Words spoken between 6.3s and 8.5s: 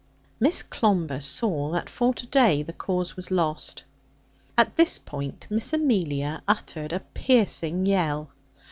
uttered a piercing yell.